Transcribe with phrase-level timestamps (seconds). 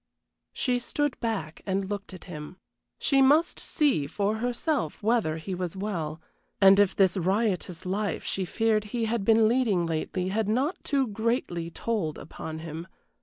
[0.51, 2.57] She stood back and looked at him.
[2.97, 6.19] She must see for herself whether he was well,
[6.59, 11.05] and if this riotous life she feared he had been leading lately had not too
[11.05, 12.87] greatly told upon him.